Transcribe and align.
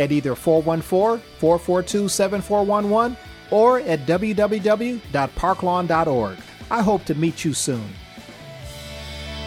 at 0.00 0.10
either 0.10 0.34
414 0.34 1.22
442 1.38 2.08
7411 2.08 3.16
or 3.50 3.80
at 3.80 4.06
www.parklawn.org. 4.06 6.38
I 6.70 6.82
hope 6.82 7.04
to 7.04 7.14
meet 7.14 7.44
you 7.44 7.52
soon. 7.52 7.84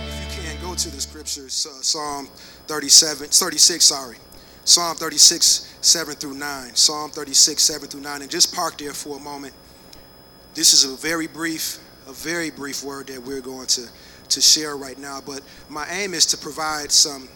If 0.06 0.38
you 0.38 0.44
can, 0.44 0.62
go 0.62 0.76
to 0.76 0.90
the 0.90 1.02
scriptures, 1.02 1.66
uh, 1.66 1.82
Psalm 1.82 2.28
37, 2.68 3.28
36, 3.28 3.84
sorry. 3.84 4.18
Psalm 4.66 4.96
36, 4.96 5.76
7 5.82 6.16
through 6.16 6.36
9. 6.36 6.76
Psalm 6.76 7.12
36, 7.12 7.62
7 7.62 7.90
through 7.90 8.00
9. 8.02 8.22
And 8.22 8.32
just 8.32 8.56
park 8.56 8.78
there 8.78 8.94
for 8.94 9.18
a 9.18 9.20
moment. 9.20 9.54
This 10.54 10.72
is 10.74 10.86
a 10.86 10.96
very 10.96 11.28
brief, 11.28 11.80
a 12.08 12.14
very 12.14 12.52
brief 12.52 12.84
word 12.84 13.08
that 13.08 13.22
we're 13.22 13.42
going 13.42 13.68
to, 13.68 13.88
to 14.30 14.42
share 14.42 14.78
right 14.78 14.98
now. 14.98 15.20
But 15.26 15.42
my 15.68 15.86
aim 15.90 16.14
is 16.14 16.26
to 16.28 16.38
provide 16.38 16.92
some 16.92 17.28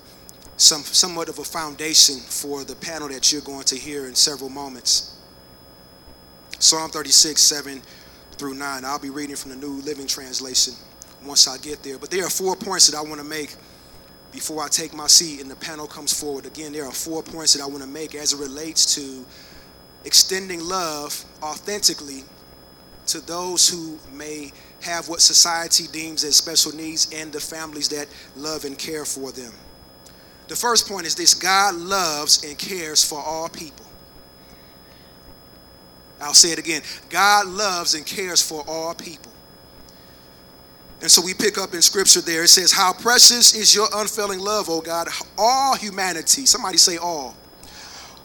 some 0.57 0.81
somewhat 0.81 1.29
of 1.29 1.37
a 1.39 1.43
foundation 1.43 2.17
for 2.17 2.63
the 2.63 2.75
panel 2.75 3.07
that 3.09 3.31
you're 3.31 3.41
going 3.41 3.63
to 3.63 3.75
hear 3.75 4.07
in 4.07 4.15
several 4.15 4.49
moments. 4.49 5.17
Psalm 6.59 6.89
36, 6.89 7.39
7 7.39 7.81
through 8.31 8.55
9. 8.55 8.83
I'll 8.83 8.99
be 8.99 9.11
reading 9.11 9.35
from 9.35 9.51
the 9.51 9.57
New 9.57 9.81
Living 9.81 10.07
Translation 10.07 10.73
once 11.23 11.47
I 11.47 11.57
get 11.59 11.83
there. 11.83 11.99
But 11.99 12.09
there 12.09 12.25
are 12.25 12.29
four 12.29 12.55
points 12.55 12.87
that 12.87 12.97
I 12.97 13.01
want 13.01 13.21
to 13.21 13.23
make 13.23 13.55
before 14.31 14.63
I 14.63 14.67
take 14.67 14.93
my 14.93 15.07
seat 15.07 15.41
and 15.41 15.49
the 15.49 15.55
panel 15.55 15.85
comes 15.85 16.19
forward. 16.19 16.47
Again, 16.47 16.73
there 16.73 16.85
are 16.85 16.91
four 16.91 17.21
points 17.21 17.53
that 17.53 17.61
I 17.61 17.67
want 17.67 17.81
to 17.81 17.87
make 17.87 18.15
as 18.15 18.33
it 18.33 18.39
relates 18.39 18.95
to 18.95 19.25
extending 20.05 20.59
love 20.61 21.23
authentically 21.43 22.23
to 23.07 23.19
those 23.21 23.69
who 23.69 23.99
may 24.11 24.51
have 24.81 25.07
what 25.07 25.21
society 25.21 25.85
deems 25.91 26.23
as 26.23 26.35
special 26.35 26.75
needs 26.75 27.11
and 27.13 27.31
the 27.31 27.39
families 27.39 27.89
that 27.89 28.07
love 28.35 28.65
and 28.65 28.77
care 28.77 29.05
for 29.05 29.31
them. 29.31 29.53
The 30.47 30.55
first 30.55 30.87
point 30.87 31.05
is 31.05 31.15
this 31.15 31.33
God 31.33 31.75
loves 31.75 32.43
and 32.43 32.57
cares 32.57 33.03
for 33.03 33.19
all 33.19 33.49
people. 33.49 33.85
I'll 36.19 36.33
say 36.33 36.51
it 36.51 36.59
again 36.59 36.81
God 37.09 37.47
loves 37.47 37.93
and 37.93 38.05
cares 38.05 38.41
for 38.41 38.63
all 38.67 38.93
people. 38.93 39.31
And 40.99 41.11
so 41.11 41.21
we 41.23 41.33
pick 41.33 41.59
up 41.59 41.75
in 41.75 41.81
scripture 41.81 42.21
there. 42.21 42.43
It 42.43 42.47
says, 42.47 42.71
How 42.71 42.91
precious 42.91 43.55
is 43.55 43.75
your 43.75 43.87
unfailing 43.95 44.39
love, 44.39 44.67
O 44.67 44.81
God. 44.81 45.07
All 45.37 45.75
humanity, 45.75 46.45
somebody 46.45 46.77
say 46.77 46.97
all. 46.97 47.35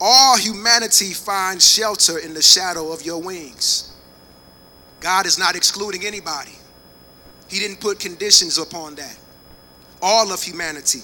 All 0.01 0.37
humanity 0.37 1.13
finds 1.13 1.71
shelter 1.71 2.17
in 2.17 2.33
the 2.33 2.41
shadow 2.41 2.91
of 2.91 3.03
your 3.03 3.21
wings. 3.21 3.95
God 4.99 5.25
is 5.25 5.37
not 5.37 5.55
excluding 5.55 6.05
anybody, 6.05 6.57
He 7.47 7.59
didn't 7.59 7.79
put 7.79 7.99
conditions 7.99 8.57
upon 8.57 8.95
that. 8.95 9.17
All 10.01 10.33
of 10.33 10.41
humanity. 10.41 11.01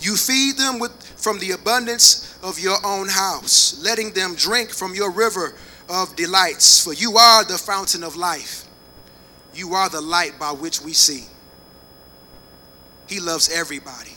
You 0.00 0.16
feed 0.16 0.58
them 0.58 0.78
with, 0.78 0.92
from 1.16 1.38
the 1.38 1.52
abundance 1.52 2.38
of 2.42 2.58
your 2.58 2.76
own 2.84 3.08
house, 3.08 3.82
letting 3.82 4.12
them 4.12 4.34
drink 4.34 4.70
from 4.70 4.94
your 4.94 5.10
river 5.10 5.54
of 5.88 6.14
delights. 6.16 6.82
For 6.82 6.92
you 6.92 7.16
are 7.16 7.44
the 7.44 7.58
fountain 7.58 8.04
of 8.04 8.16
life. 8.16 8.64
You 9.54 9.74
are 9.74 9.88
the 9.88 10.00
light 10.00 10.38
by 10.38 10.52
which 10.52 10.82
we 10.82 10.92
see. 10.92 11.24
He 13.08 13.20
loves 13.20 13.48
everybody. 13.50 14.16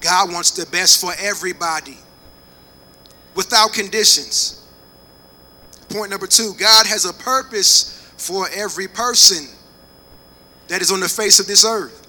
God 0.00 0.32
wants 0.32 0.50
the 0.50 0.66
best 0.66 1.00
for 1.00 1.12
everybody 1.18 1.98
without 3.34 3.72
conditions. 3.72 4.64
Point 5.88 6.10
number 6.10 6.26
two 6.26 6.52
God 6.58 6.86
has 6.86 7.04
a 7.04 7.12
purpose 7.12 7.92
for 8.16 8.48
every 8.54 8.88
person 8.88 9.48
that 10.68 10.82
is 10.82 10.90
on 10.90 11.00
the 11.00 11.08
face 11.08 11.38
of 11.38 11.46
this 11.46 11.64
earth. 11.64 12.06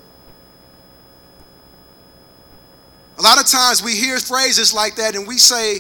A 3.17 3.17
lot 3.28 3.40
of 3.42 3.46
times 3.46 3.84
we 3.84 3.94
hear 3.94 4.18
phrases 4.20 4.74
like 4.74 4.96
that 4.96 5.16
and 5.16 5.28
we 5.28 5.38
say, 5.38 5.80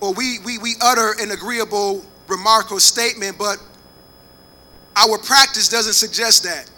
or 0.00 0.12
we, 0.14 0.38
we, 0.44 0.58
we 0.58 0.74
utter 0.80 1.14
an 1.20 1.30
agreeable 1.30 2.04
remark 2.26 2.72
or 2.72 2.80
statement, 2.80 3.38
but 3.38 3.58
our 4.96 5.16
practice 5.18 5.68
doesn't 5.68 5.92
suggest 5.92 6.42
that. 6.42 6.68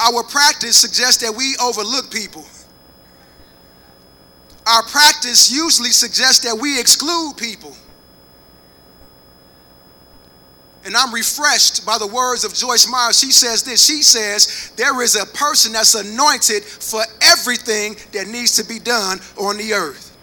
Our 0.00 0.24
practice 0.24 0.76
suggests 0.76 1.22
that 1.22 1.32
we 1.36 1.54
overlook 1.62 2.10
people. 2.10 2.44
Our 4.66 4.82
practice 4.84 5.52
usually 5.52 5.90
suggests 5.90 6.40
that 6.44 6.60
we 6.60 6.80
exclude 6.80 7.34
people. 7.36 7.76
And 10.84 10.96
I'm 10.96 11.14
refreshed 11.14 11.86
by 11.86 11.96
the 11.98 12.06
words 12.06 12.44
of 12.44 12.54
Joyce 12.54 12.90
Meyer. 12.90 13.12
She 13.12 13.30
says 13.30 13.62
this 13.62 13.84
She 13.86 14.02
says, 14.02 14.72
There 14.76 15.00
is 15.02 15.14
a 15.14 15.26
person 15.26 15.72
that's 15.72 15.94
anointed 15.94 16.64
for 16.64 17.02
everything 17.20 17.96
that 18.12 18.26
needs 18.26 18.56
to 18.56 18.64
be 18.64 18.78
done 18.78 19.20
on 19.38 19.56
the 19.58 19.72
earth. 19.72 20.16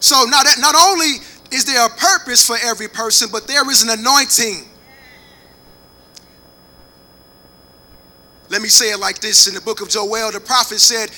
So 0.00 0.24
now 0.24 0.42
that 0.42 0.56
not 0.60 0.74
only 0.76 1.16
is 1.50 1.64
there 1.64 1.84
a 1.84 1.90
purpose 1.90 2.46
for 2.46 2.56
every 2.62 2.88
person, 2.88 3.28
but 3.32 3.48
there 3.48 3.68
is 3.70 3.82
an 3.82 3.98
anointing. 3.98 4.68
Let 8.50 8.62
me 8.62 8.68
say 8.68 8.92
it 8.92 9.00
like 9.00 9.18
this 9.18 9.48
in 9.48 9.54
the 9.54 9.60
book 9.60 9.80
of 9.80 9.88
Joel, 9.88 10.32
the 10.32 10.40
prophet 10.40 10.78
said, 10.78 11.10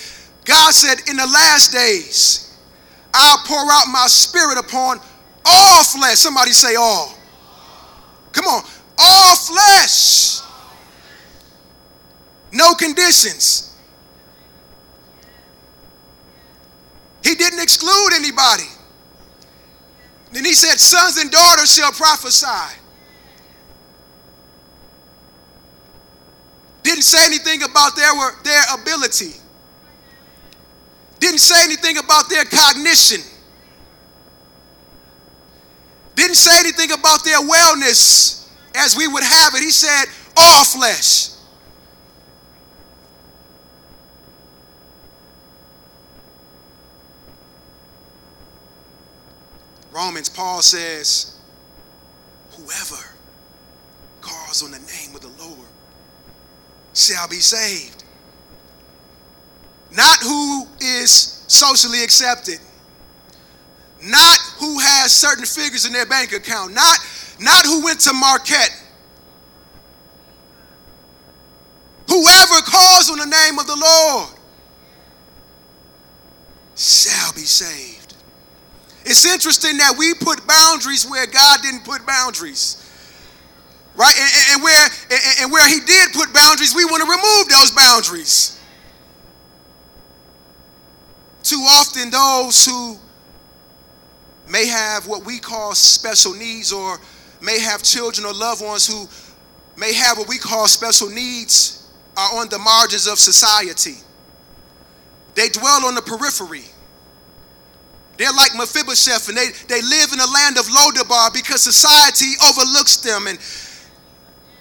God 0.44 0.72
said, 0.72 1.08
In 1.08 1.16
the 1.16 1.26
last 1.26 1.72
days, 1.72 2.58
I'll 3.12 3.38
pour 3.46 3.70
out 3.70 3.84
my 3.92 4.06
spirit 4.06 4.58
upon 4.58 5.00
all 5.44 5.84
flesh. 5.84 6.18
Somebody 6.18 6.52
say 6.52 6.74
all. 6.74 7.14
Come 8.32 8.46
on. 8.46 8.62
All 8.98 9.36
flesh. 9.36 10.40
No 12.52 12.74
conditions. 12.74 13.76
He 17.22 17.34
didn't 17.34 17.60
exclude 17.60 18.10
anybody. 18.14 18.68
Then 20.32 20.44
he 20.44 20.54
said, 20.54 20.78
Sons 20.78 21.18
and 21.18 21.30
daughters 21.30 21.74
shall 21.74 21.92
prophesy. 21.92 22.76
Didn't 26.82 27.02
say 27.02 27.24
anything 27.24 27.62
about 27.62 27.94
their, 27.94 28.12
their 28.42 28.62
ability. 28.80 29.34
Didn't 31.18 31.38
say 31.38 31.62
anything 31.62 31.98
about 31.98 32.30
their 32.30 32.44
cognition. 32.44 33.20
Didn't 36.30 36.38
say 36.38 36.60
anything 36.60 36.92
about 36.92 37.24
their 37.24 37.40
wellness 37.40 38.48
as 38.76 38.96
we 38.96 39.08
would 39.08 39.24
have 39.24 39.52
it. 39.56 39.62
He 39.62 39.72
said, 39.72 40.04
all 40.36 40.64
flesh. 40.64 41.30
Romans, 49.90 50.28
Paul 50.28 50.62
says, 50.62 51.36
whoever 52.52 53.04
calls 54.20 54.62
on 54.62 54.70
the 54.70 54.78
name 54.78 55.16
of 55.16 55.22
the 55.22 55.44
Lord 55.44 55.66
shall 56.94 57.26
be 57.26 57.40
saved. 57.40 58.04
Not 59.90 60.18
who 60.22 60.68
is 60.80 61.44
socially 61.48 62.04
accepted, 62.04 62.60
not 64.00 64.49
who 64.60 64.78
has 64.78 65.10
certain 65.10 65.46
figures 65.46 65.86
in 65.86 65.92
their 65.92 66.06
bank 66.06 66.32
account, 66.32 66.74
not, 66.74 66.98
not 67.40 67.64
who 67.64 67.82
went 67.82 67.98
to 68.00 68.12
Marquette. 68.12 68.76
Whoever 72.08 72.60
calls 72.66 73.10
on 73.10 73.18
the 73.18 73.26
name 73.26 73.58
of 73.58 73.66
the 73.66 73.76
Lord 73.76 74.28
shall 76.76 77.32
be 77.32 77.40
saved. 77.40 78.14
It's 79.04 79.24
interesting 79.24 79.78
that 79.78 79.94
we 79.96 80.12
put 80.14 80.46
boundaries 80.46 81.08
where 81.08 81.26
God 81.26 81.62
didn't 81.62 81.84
put 81.84 82.06
boundaries. 82.06 82.76
Right? 83.96 84.14
And, 84.18 84.54
and 84.54 84.62
where, 84.62 84.88
and, 85.10 85.20
and 85.40 85.52
where 85.52 85.66
He 85.68 85.80
did 85.80 86.12
put 86.12 86.34
boundaries, 86.34 86.74
we 86.74 86.84
want 86.84 87.02
to 87.02 87.08
remove 87.08 87.48
those 87.48 87.70
boundaries. 87.70 88.60
Too 91.42 91.56
often, 91.56 92.10
those 92.10 92.66
who 92.66 92.98
may 94.50 94.66
have 94.66 95.06
what 95.06 95.24
we 95.24 95.38
call 95.38 95.74
special 95.74 96.34
needs 96.34 96.72
or 96.72 96.98
may 97.40 97.60
have 97.60 97.82
children 97.82 98.26
or 98.26 98.34
loved 98.34 98.62
ones 98.62 98.86
who 98.86 99.08
may 99.78 99.94
have 99.94 100.18
what 100.18 100.28
we 100.28 100.38
call 100.38 100.66
special 100.66 101.08
needs 101.08 101.88
are 102.16 102.40
on 102.40 102.48
the 102.48 102.58
margins 102.58 103.06
of 103.06 103.18
society. 103.18 103.96
They 105.34 105.48
dwell 105.48 105.86
on 105.86 105.94
the 105.94 106.02
periphery. 106.02 106.64
They're 108.18 108.32
like 108.32 108.54
Mephibosheth 108.54 109.28
and 109.28 109.38
they, 109.38 109.48
they 109.68 109.80
live 109.80 110.12
in 110.12 110.20
a 110.20 110.26
land 110.26 110.58
of 110.58 110.66
Lodabar 110.66 111.32
because 111.32 111.62
society 111.62 112.36
overlooks 112.46 112.98
them 112.98 113.26
and 113.26 113.38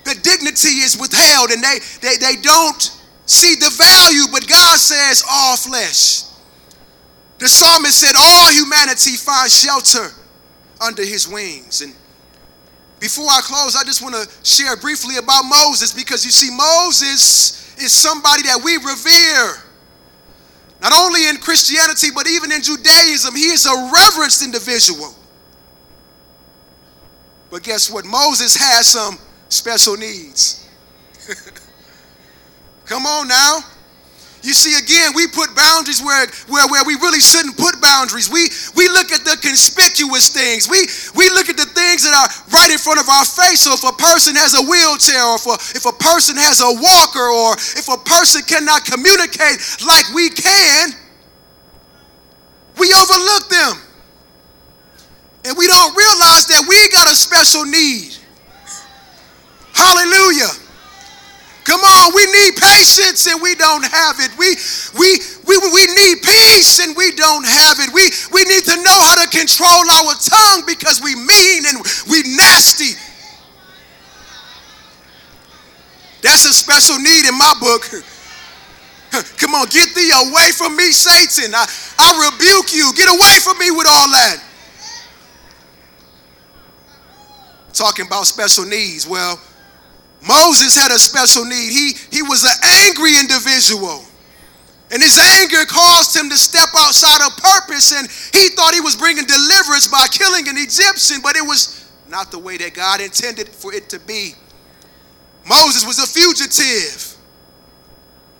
the 0.05 0.15
dignity 0.21 0.79
is 0.79 0.97
withheld 0.97 1.51
and 1.51 1.61
they, 1.61 1.79
they, 2.01 2.15
they 2.15 2.41
don't 2.41 2.97
see 3.25 3.55
the 3.55 3.69
value, 3.77 4.31
but 4.31 4.47
God 4.47 4.79
says 4.79 5.23
all 5.29 5.57
flesh. 5.57 6.28
The 7.39 7.47
psalmist 7.47 7.99
said, 7.99 8.15
All 8.17 8.51
humanity 8.51 9.15
finds 9.15 9.57
shelter 9.59 10.13
under 10.79 11.03
his 11.03 11.27
wings. 11.27 11.81
And 11.81 11.95
before 12.99 13.25
I 13.25 13.39
close, 13.41 13.75
I 13.75 13.83
just 13.83 14.01
want 14.01 14.13
to 14.15 14.27
share 14.45 14.75
briefly 14.75 15.17
about 15.17 15.43
Moses 15.43 15.93
because 15.93 16.25
you 16.25 16.31
see, 16.31 16.53
Moses 16.53 17.77
is 17.79 17.93
somebody 17.93 18.43
that 18.43 18.59
we 18.63 18.75
revere. 18.75 19.63
Not 20.81 20.93
only 20.93 21.27
in 21.27 21.37
Christianity, 21.37 22.07
but 22.13 22.27
even 22.27 22.51
in 22.51 22.61
Judaism, 22.61 23.35
he 23.35 23.51
is 23.51 23.65
a 23.65 23.91
reverenced 23.91 24.43
individual. 24.43 25.15
But 27.49 27.63
guess 27.63 27.89
what? 27.89 28.05
Moses 28.05 28.55
has 28.55 28.87
some 28.87 29.17
special 29.47 29.95
needs. 29.95 30.67
Come 32.85 33.05
on 33.05 33.27
now. 33.27 33.59
You 34.41 34.55
see, 34.55 34.71
again, 34.79 35.11
we 35.15 35.27
put 35.27 35.51
boundaries 35.51 35.99
where, 35.99 36.27
where, 36.47 36.63
where 36.71 36.83
we 36.87 36.95
really 36.95 37.19
shouldn't 37.19 37.59
put 37.59 37.75
boundaries. 37.83 38.31
We, 38.31 38.47
we 38.75 38.87
look 38.87 39.11
at 39.11 39.27
the 39.27 39.35
conspicuous 39.43 40.31
things. 40.31 40.71
We, 40.71 40.87
we 41.11 41.27
look 41.35 41.51
at 41.51 41.59
the 41.59 41.67
things 41.67 42.07
that 42.07 42.15
are 42.15 42.29
right 42.55 42.71
in 42.71 42.79
front 42.79 43.03
of 43.03 43.09
our 43.11 43.27
face. 43.27 43.67
So 43.67 43.75
if 43.75 43.83
a 43.83 43.95
person 43.99 44.39
has 44.39 44.55
a 44.55 44.63
wheelchair, 44.63 45.19
or 45.19 45.35
if 45.35 45.45
a, 45.45 45.55
if 45.75 45.83
a 45.83 45.95
person 45.99 46.39
has 46.39 46.63
a 46.63 46.71
walker, 46.71 47.27
or 47.27 47.59
if 47.75 47.91
a 47.91 47.99
person 47.99 48.39
cannot 48.47 48.87
communicate 48.87 49.59
like 49.83 50.07
we 50.15 50.31
can, 50.31 50.95
we 52.79 52.87
overlook 52.95 53.51
them. 53.51 53.75
And 55.45 55.57
we 55.57 55.67
don't 55.67 55.91
realize 55.95 56.47
that 56.47 56.63
we 56.63 56.79
got 56.95 57.11
a 57.11 57.15
special 57.15 57.67
need. 57.67 58.15
Hallelujah. 59.75 60.68
Come 61.69 61.81
on, 61.81 62.15
we 62.15 62.25
need 62.25 62.57
patience 62.57 63.27
and 63.27 63.39
we 63.43 63.53
don't 63.53 63.85
have 63.85 64.15
it. 64.17 64.33
We, 64.39 64.57
we, 64.97 65.21
we, 65.45 65.55
we 65.69 65.85
need 65.93 66.17
peace 66.25 66.81
and 66.81 66.97
we 66.97 67.11
don't 67.11 67.45
have 67.45 67.77
it. 67.77 67.93
We, 67.93 68.09
we 68.33 68.41
need 68.49 68.65
to 68.65 68.75
know 68.81 68.99
how 69.05 69.21
to 69.21 69.29
control 69.29 69.85
our 70.01 70.17
tongue 70.17 70.63
because 70.65 70.99
we 70.99 71.13
mean 71.13 71.69
and 71.69 71.77
we 72.09 72.23
nasty. 72.35 72.97
That's 76.23 76.49
a 76.49 76.53
special 76.53 76.97
need 76.97 77.29
in 77.29 77.37
my 77.37 77.53
book. 77.59 77.85
Come 79.37 79.53
on, 79.53 79.67
get 79.67 79.93
thee 79.93 80.09
away 80.25 80.49
from 80.57 80.75
me, 80.75 80.89
Satan. 80.89 81.53
I, 81.53 81.69
I 81.99 82.31
rebuke 82.33 82.73
you. 82.73 82.91
Get 82.95 83.09
away 83.13 83.37
from 83.43 83.59
me 83.59 83.69
with 83.69 83.85
all 83.87 84.09
that. 84.09 84.41
Talking 87.73 88.07
about 88.07 88.25
special 88.25 88.65
needs. 88.65 89.05
Well, 89.05 89.39
Moses 90.27 90.75
had 90.75 90.91
a 90.91 90.99
special 90.99 91.45
need. 91.45 91.71
He, 91.71 91.93
he 92.11 92.21
was 92.21 92.43
an 92.43 92.57
angry 92.87 93.17
individual. 93.19 94.03
And 94.91 95.01
his 95.01 95.19
anger 95.39 95.65
caused 95.67 96.15
him 96.15 96.29
to 96.29 96.37
step 96.37 96.69
outside 96.75 97.25
of 97.25 97.37
purpose, 97.37 97.93
and 97.93 98.07
he 98.33 98.49
thought 98.55 98.73
he 98.73 98.81
was 98.81 98.95
bringing 98.95 99.23
deliverance 99.25 99.87
by 99.87 100.07
killing 100.11 100.47
an 100.47 100.55
Egyptian, 100.57 101.21
but 101.21 101.35
it 101.35 101.43
was 101.43 101.87
not 102.09 102.31
the 102.31 102.39
way 102.39 102.57
that 102.57 102.73
God 102.73 102.99
intended 102.99 103.49
for 103.49 103.73
it 103.73 103.87
to 103.89 103.99
be. 103.99 104.33
Moses 105.47 105.85
was 105.85 105.99
a 105.99 106.07
fugitive, 106.07 107.15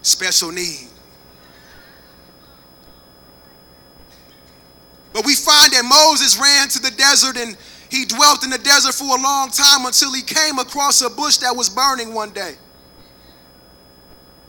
special 0.02 0.52
need. 0.52 0.88
But 5.14 5.26
we 5.26 5.36
find 5.36 5.72
that 5.74 5.84
Moses 5.84 6.40
ran 6.40 6.68
to 6.70 6.80
the 6.80 6.92
desert 6.92 7.38
and 7.38 7.58
he 7.90 8.06
dwelt 8.06 8.44
in 8.44 8.50
the 8.50 8.58
desert 8.58 8.94
for 8.94 9.18
a 9.18 9.22
long 9.22 9.50
time 9.50 9.86
until 9.86 10.14
he 10.14 10.22
came 10.22 10.60
across 10.60 11.02
a 11.02 11.10
bush 11.10 11.38
that 11.38 11.56
was 11.56 11.70
burning 11.70 12.14
one 12.14 12.32
day. 12.32 12.56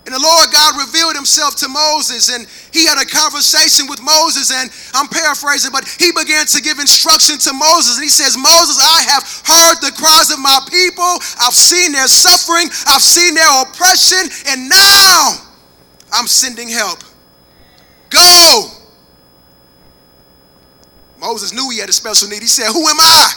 And 0.05 0.15
the 0.15 0.19
Lord 0.19 0.49
God 0.51 0.81
revealed 0.81 1.15
himself 1.15 1.55
to 1.57 1.69
Moses, 1.69 2.33
and 2.33 2.47
he 2.73 2.87
had 2.87 2.97
a 2.97 3.05
conversation 3.05 3.85
with 3.87 4.01
Moses. 4.01 4.49
And 4.49 4.71
I'm 4.95 5.07
paraphrasing, 5.07 5.71
but 5.71 5.85
he 5.99 6.11
began 6.11 6.47
to 6.47 6.61
give 6.61 6.79
instruction 6.79 7.37
to 7.37 7.53
Moses. 7.53 7.97
And 7.97 8.03
he 8.03 8.09
says, 8.09 8.35
Moses, 8.35 8.81
I 8.81 9.05
have 9.13 9.23
heard 9.45 9.77
the 9.81 9.93
cries 9.93 10.31
of 10.31 10.39
my 10.39 10.57
people, 10.69 11.05
I've 11.37 11.53
seen 11.53 11.91
their 11.91 12.07
suffering, 12.07 12.65
I've 12.87 13.05
seen 13.05 13.35
their 13.35 13.61
oppression, 13.61 14.25
and 14.49 14.67
now 14.67 15.37
I'm 16.11 16.25
sending 16.25 16.67
help. 16.67 16.99
Go 18.09 18.80
Moses 21.21 21.53
knew 21.53 21.69
he 21.69 21.77
had 21.77 21.87
a 21.87 21.93
special 21.93 22.27
need. 22.27 22.41
He 22.41 22.47
said, 22.47 22.71
Who 22.71 22.81
am 22.87 22.99
I? 22.99 23.31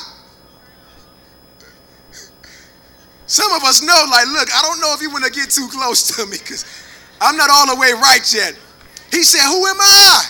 Some 3.26 3.52
of 3.52 3.62
us 3.64 3.82
know, 3.82 4.04
like, 4.10 4.26
look, 4.28 4.48
I 4.54 4.62
don't 4.62 4.80
know 4.80 4.94
if 4.94 5.02
you 5.02 5.10
want 5.10 5.24
to 5.24 5.30
get 5.30 5.50
too 5.50 5.68
close 5.70 6.16
to 6.16 6.26
me 6.26 6.38
because 6.38 6.64
I'm 7.20 7.36
not 7.36 7.50
all 7.50 7.74
the 7.74 7.80
way 7.80 7.92
right 7.92 8.24
yet. 8.34 8.56
He 9.10 9.22
said, 9.22 9.46
Who 9.46 9.66
am 9.66 9.76
I? 9.78 10.24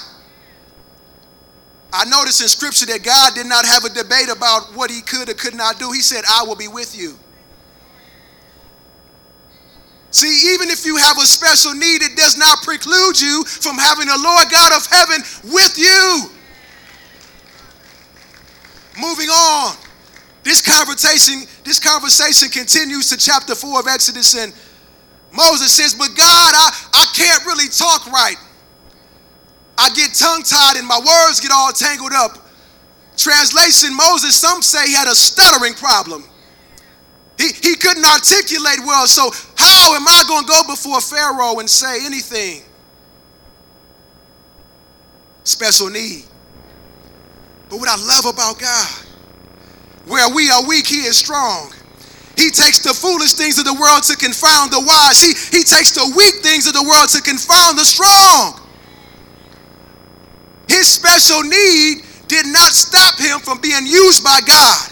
I 1.93 2.05
noticed 2.07 2.43
in 2.43 2.49
scripture 2.49 2.87
that 2.87 3.05
God 3.05 3.35
did 3.35 3.47
not 3.47 3.65
have 3.65 3.85
a 3.85 3.89
debate 3.89 4.29
about 4.29 4.75
what 4.75 4.91
he 4.91 5.01
could 5.01 5.29
or 5.29 5.35
could 5.35 5.55
not 5.55 5.79
do. 5.79 5.93
He 5.93 6.01
said, 6.01 6.25
I 6.29 6.43
will 6.43 6.57
be 6.57 6.67
with 6.67 6.99
you. 6.99 7.17
See, 10.11 10.55
even 10.55 10.71
if 10.71 10.85
you 10.85 10.97
have 10.97 11.19
a 11.19 11.27
special 11.27 11.73
need, 11.73 12.03
it 12.03 12.17
does 12.17 12.37
not 12.37 12.63
preclude 12.63 13.21
you 13.21 13.45
from 13.45 13.79
having 13.79 14.07
the 14.07 14.19
Lord 14.19 14.47
God 14.51 14.73
of 14.77 14.87
heaven 14.87 15.23
with 15.53 15.79
you. 15.79 16.34
Moving 19.05 19.29
on. 19.29 19.77
This 20.45 20.63
conversation, 20.63 21.47
this 21.65 21.79
conversation 21.79 22.49
continues 22.49 23.11
to 23.11 23.17
chapter 23.17 23.55
4 23.55 23.81
of 23.81 23.87
Exodus, 23.87 24.35
and 24.35 24.53
Moses 25.31 25.73
says, 25.73 25.95
But 25.95 26.09
God, 26.17 26.53
I, 26.57 26.71
I 26.95 27.05
can't 27.15 27.45
really 27.45 27.69
talk 27.69 28.07
right. 28.07 28.37
I 29.77 29.91
get 29.91 30.15
tongue 30.15 30.43
tied 30.43 30.77
and 30.77 30.87
my 30.87 30.99
words 30.99 31.41
get 31.41 31.51
all 31.53 31.73
tangled 31.73 32.13
up. 32.13 32.39
Translation 33.17 33.95
Moses, 33.95 34.35
some 34.37 34.63
say, 34.63 34.87
he 34.87 34.95
had 34.95 35.09
a 35.09 35.15
stuttering 35.15 35.75
problem. 35.75 36.25
He, 37.37 37.49
he 37.49 37.75
couldn't 37.75 38.05
articulate 38.05 38.79
well, 38.87 39.07
so 39.07 39.31
how 39.57 39.97
am 39.97 40.07
I 40.07 40.25
going 40.29 40.45
to 40.45 40.49
go 40.49 40.63
before 40.69 41.01
Pharaoh 41.01 41.59
and 41.59 41.69
say 41.69 42.07
anything? 42.07 42.63
Special 45.43 45.91
need. 45.91 46.25
But 47.69 47.79
what 47.79 47.89
I 47.89 47.97
love 47.97 48.27
about 48.27 48.59
God, 48.59 48.91
where 50.07 50.29
we 50.35 50.51
are 50.51 50.67
weak, 50.67 50.87
He 50.87 51.03
is 51.03 51.17
strong. 51.17 51.73
He 52.37 52.51
takes 52.51 52.81
the 52.81 52.93
foolish 52.93 53.35
things 53.35 53.59
of 53.59 53.65
the 53.65 53.75
world 53.75 54.03
to 54.11 54.17
confound 54.17 54.73
the 54.73 54.83
wise. 54.83 55.23
He, 55.23 55.35
he 55.57 55.63
takes 55.63 55.95
the 55.95 56.13
weak 56.17 56.43
things 56.43 56.67
of 56.67 56.75
the 56.75 56.83
world 56.83 57.09
to 57.15 57.23
confound 57.23 57.79
the 57.79 57.87
strong. 57.87 58.61
His 60.67 60.89
special 60.89 61.43
need 61.43 62.03
did 62.27 62.47
not 62.47 62.75
stop 62.75 63.19
him 63.19 63.39
from 63.39 63.61
being 63.61 63.87
used 63.87 64.25
by 64.25 64.41
God. 64.47 64.91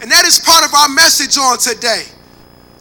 And 0.00 0.10
that 0.10 0.24
is 0.24 0.40
part 0.40 0.64
of 0.64 0.72
our 0.72 0.88
message 0.88 1.36
on 1.36 1.58
today. 1.58 2.04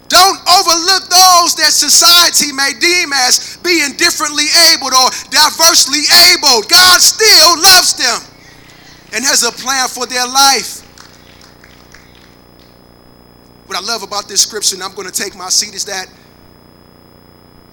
Don't 0.07 0.39
overlook 0.47 1.09
those 1.09 1.57
that 1.59 1.73
society 1.73 2.53
may 2.53 2.71
deem 2.79 3.11
as 3.11 3.57
being 3.59 3.97
differently 3.97 4.47
abled 4.71 4.93
or 4.93 5.09
diversely 5.33 6.05
abled. 6.31 6.69
God 6.69 7.01
still 7.01 7.59
loves 7.59 7.97
them 7.99 8.34
and 9.15 9.23
has 9.23 9.43
a 9.43 9.51
plan 9.51 9.87
for 9.87 10.05
their 10.05 10.27
life. 10.27 10.81
What 13.65 13.77
I 13.77 13.81
love 13.81 14.03
about 14.03 14.27
this 14.27 14.41
scripture, 14.41 14.75
and 14.75 14.83
I'm 14.83 14.93
going 14.93 15.07
to 15.07 15.13
take 15.13 15.35
my 15.35 15.47
seat, 15.47 15.73
is 15.73 15.85
that 15.85 16.07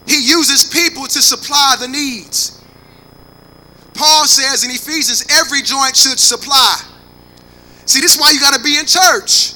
he 0.07 0.23
uses 0.23 0.65
people 0.65 1.03
to 1.03 1.21
supply 1.21 1.75
the 1.81 1.89
needs. 1.89 2.63
Paul 3.95 4.25
says 4.27 4.65
in 4.65 4.71
Ephesians, 4.71 5.27
every 5.31 5.63
joint 5.63 5.97
should 5.97 6.19
supply. 6.19 6.77
See, 7.87 8.01
this 8.01 8.15
is 8.15 8.21
why 8.21 8.31
you 8.31 8.41
got 8.41 8.55
to 8.55 8.63
be 8.63 8.79
in 8.79 8.87
church. 8.87 9.55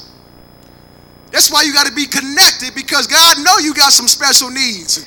That's 1.31 1.51
why 1.53 1.63
you 1.63 1.73
got 1.73 1.87
to 1.87 1.95
be 1.95 2.07
connected 2.07 2.75
because 2.75 3.07
God 3.07 3.39
know 3.45 3.59
you 3.59 3.73
got 3.75 3.93
some 3.93 4.09
special 4.09 4.51
needs. 4.51 5.07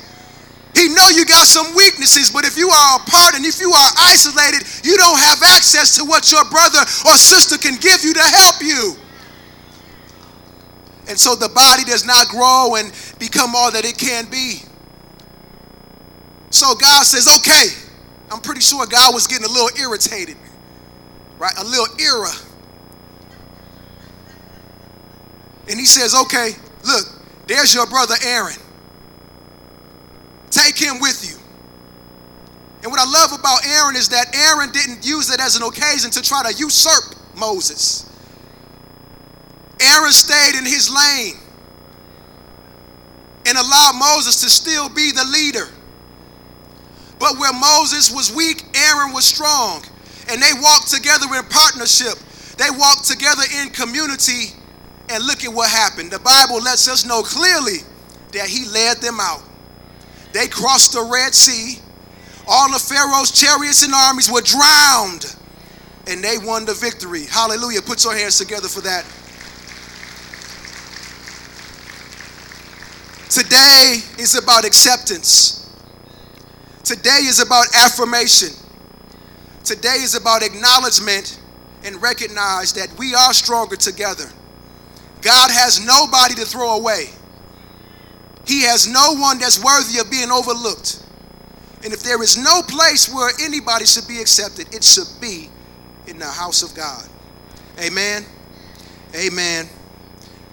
He 0.80 0.88
know 0.88 1.10
you 1.10 1.26
got 1.26 1.46
some 1.46 1.76
weaknesses, 1.76 2.30
but 2.30 2.46
if 2.46 2.56
you 2.56 2.70
are 2.70 2.96
apart 2.96 3.34
and 3.34 3.44
if 3.44 3.60
you 3.60 3.70
are 3.70 3.90
isolated, 3.98 4.66
you 4.82 4.96
don't 4.96 5.18
have 5.18 5.42
access 5.42 5.94
to 5.98 6.04
what 6.06 6.32
your 6.32 6.42
brother 6.46 6.80
or 7.04 7.20
sister 7.20 7.58
can 7.58 7.76
give 7.76 8.02
you 8.02 8.14
to 8.14 8.22
help 8.22 8.62
you. 8.62 8.96
And 11.06 11.20
so 11.20 11.34
the 11.34 11.50
body 11.50 11.84
does 11.84 12.06
not 12.06 12.28
grow 12.28 12.76
and 12.76 12.92
become 13.18 13.54
all 13.54 13.70
that 13.72 13.84
it 13.84 13.98
can 13.98 14.24
be. 14.30 14.60
So 16.48 16.74
God 16.76 17.04
says, 17.04 17.28
okay, 17.40 17.66
I'm 18.32 18.40
pretty 18.40 18.62
sure 18.62 18.86
God 18.86 19.12
was 19.12 19.26
getting 19.26 19.44
a 19.44 19.52
little 19.52 19.68
irritated, 19.78 20.38
right? 21.38 21.52
A 21.58 21.64
little 21.64 21.88
era. 22.00 22.32
And 25.68 25.78
he 25.78 25.84
says, 25.84 26.14
okay, 26.22 26.52
look, 26.86 27.04
there's 27.48 27.74
your 27.74 27.86
brother 27.86 28.14
Aaron. 28.24 28.59
Take 30.50 30.76
him 30.76 31.00
with 31.00 31.28
you. 31.28 31.36
And 32.82 32.90
what 32.90 33.00
I 33.00 33.10
love 33.10 33.38
about 33.38 33.66
Aaron 33.66 33.96
is 33.96 34.08
that 34.08 34.34
Aaron 34.34 34.70
didn't 34.72 35.06
use 35.06 35.30
it 35.30 35.40
as 35.40 35.56
an 35.56 35.62
occasion 35.62 36.10
to 36.12 36.22
try 36.22 36.42
to 36.42 36.56
usurp 36.56 37.14
Moses. 37.36 38.06
Aaron 39.80 40.12
stayed 40.12 40.58
in 40.58 40.64
his 40.64 40.90
lane 40.90 41.36
and 43.46 43.56
allowed 43.56 43.98
Moses 43.98 44.40
to 44.42 44.50
still 44.50 44.88
be 44.88 45.12
the 45.12 45.24
leader. 45.24 45.68
But 47.18 47.38
where 47.38 47.52
Moses 47.52 48.10
was 48.10 48.34
weak, 48.34 48.64
Aaron 48.74 49.12
was 49.12 49.26
strong. 49.26 49.84
And 50.30 50.40
they 50.40 50.52
walked 50.54 50.88
together 50.90 51.26
in 51.36 51.44
partnership. 51.44 52.14
They 52.56 52.70
walked 52.70 53.04
together 53.04 53.42
in 53.60 53.70
community. 53.70 54.56
And 55.10 55.24
look 55.26 55.44
at 55.44 55.52
what 55.52 55.68
happened. 55.68 56.10
The 56.10 56.20
Bible 56.20 56.62
lets 56.62 56.88
us 56.88 57.04
know 57.04 57.22
clearly 57.22 57.78
that 58.32 58.48
he 58.48 58.66
led 58.68 58.98
them 58.98 59.18
out. 59.20 59.42
They 60.32 60.46
crossed 60.48 60.92
the 60.92 61.02
Red 61.02 61.34
Sea. 61.34 61.80
All 62.46 62.74
of 62.74 62.82
Pharaoh's 62.82 63.30
chariots 63.30 63.82
and 63.84 63.92
armies 63.94 64.30
were 64.30 64.40
drowned. 64.40 65.36
And 66.06 66.22
they 66.22 66.38
won 66.38 66.64
the 66.64 66.74
victory. 66.74 67.24
Hallelujah. 67.24 67.82
Put 67.82 68.04
your 68.04 68.16
hands 68.16 68.38
together 68.38 68.68
for 68.68 68.80
that. 68.80 69.04
Today 73.28 73.98
is 74.18 74.36
about 74.36 74.64
acceptance. 74.64 75.70
Today 76.82 77.20
is 77.22 77.40
about 77.40 77.66
affirmation. 77.76 78.48
Today 79.62 79.98
is 80.00 80.16
about 80.16 80.42
acknowledgement 80.42 81.38
and 81.84 82.02
recognize 82.02 82.72
that 82.72 82.88
we 82.98 83.14
are 83.14 83.32
stronger 83.32 83.76
together. 83.76 84.24
God 85.22 85.50
has 85.50 85.84
nobody 85.84 86.34
to 86.34 86.44
throw 86.44 86.76
away. 86.76 87.10
He 88.46 88.62
has 88.62 88.88
no 88.88 89.14
one 89.14 89.38
that's 89.38 89.62
worthy 89.62 89.98
of 89.98 90.10
being 90.10 90.30
overlooked. 90.30 91.04
And 91.82 91.92
if 91.92 92.02
there 92.02 92.22
is 92.22 92.36
no 92.36 92.62
place 92.62 93.12
where 93.12 93.32
anybody 93.40 93.86
should 93.86 94.06
be 94.06 94.20
accepted, 94.20 94.74
it 94.74 94.84
should 94.84 95.08
be 95.20 95.50
in 96.06 96.18
the 96.18 96.26
house 96.26 96.62
of 96.62 96.74
God. 96.74 97.08
Amen. 97.78 98.24
Amen. 99.14 99.66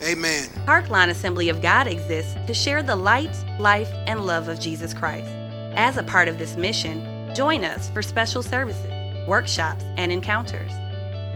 Amen. 0.03 0.49
Park 0.65 0.89
Lawn 0.89 1.09
Assembly 1.09 1.49
of 1.49 1.61
God 1.61 1.87
exists 1.87 2.35
to 2.45 2.53
share 2.53 2.83
the 2.83 2.95
light, 2.95 3.35
life, 3.59 3.89
and 4.05 4.25
love 4.25 4.47
of 4.47 4.59
Jesus 4.59 4.93
Christ. 4.93 5.27
As 5.75 5.97
a 5.97 6.03
part 6.03 6.27
of 6.27 6.37
this 6.37 6.55
mission, 6.55 7.33
join 7.35 7.63
us 7.63 7.89
for 7.89 8.01
special 8.01 8.43
services, 8.43 9.27
workshops, 9.27 9.83
and 9.97 10.11
encounters. 10.11 10.71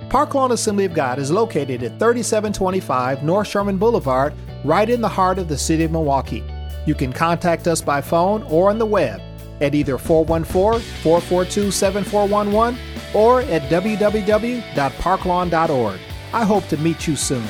Parklawn 0.10 0.52
Assembly 0.52 0.86
of 0.86 0.94
God 0.94 1.20
is 1.20 1.32
located 1.32 1.84
at 1.84 1.98
3725 1.98 3.24
North 3.24 3.48
Sherman 3.48 3.78
Boulevard, 3.78 4.34
right 4.64 4.90
in 4.90 5.02
the 5.02 5.10
heart 5.10 5.40
of 5.40 5.48
the 5.48 5.58
city 5.58 5.84
of 5.84 5.92
Milwaukee. 5.92 6.44
You 6.86 6.94
can 6.96 7.14
contact 7.14 7.68
us 7.68 7.82
by 7.82 8.02
phone 8.02 8.44
or 8.44 8.70
on 8.70 8.78
the 8.78 8.86
web 8.86 9.22
at 9.62 9.74
either 9.76 9.98
414 9.98 10.82
442 11.04 11.72
7411 11.72 12.80
or 13.14 13.42
at 13.42 13.62
www.parklawn.org. 13.64 16.00
I 16.34 16.46
hope 16.46 16.68
to 16.70 16.78
meet 16.78 17.08
you 17.08 17.16
soon. 17.16 17.48